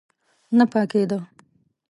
نه 0.57 0.65
پاکېده. 0.71 1.19